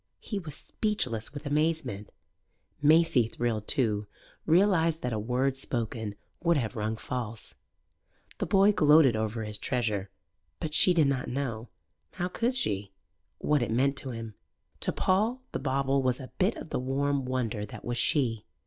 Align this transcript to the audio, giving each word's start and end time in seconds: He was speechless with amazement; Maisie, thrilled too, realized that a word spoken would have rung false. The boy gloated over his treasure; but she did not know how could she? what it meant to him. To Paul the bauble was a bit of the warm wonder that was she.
He 0.19 0.39
was 0.39 0.55
speechless 0.55 1.31
with 1.31 1.45
amazement; 1.45 2.09
Maisie, 2.81 3.27
thrilled 3.27 3.67
too, 3.67 4.07
realized 4.47 5.03
that 5.03 5.13
a 5.13 5.19
word 5.19 5.55
spoken 5.57 6.15
would 6.41 6.57
have 6.57 6.75
rung 6.75 6.97
false. 6.97 7.53
The 8.39 8.47
boy 8.47 8.71
gloated 8.71 9.15
over 9.15 9.43
his 9.43 9.59
treasure; 9.59 10.09
but 10.59 10.73
she 10.73 10.95
did 10.95 11.05
not 11.05 11.27
know 11.27 11.69
how 12.13 12.29
could 12.29 12.55
she? 12.55 12.93
what 13.37 13.61
it 13.61 13.69
meant 13.69 13.95
to 13.97 14.09
him. 14.09 14.33
To 14.79 14.91
Paul 14.91 15.43
the 15.51 15.59
bauble 15.59 16.01
was 16.01 16.19
a 16.19 16.31
bit 16.39 16.55
of 16.55 16.71
the 16.71 16.79
warm 16.79 17.23
wonder 17.25 17.63
that 17.67 17.85
was 17.85 17.99
she. 17.99 18.43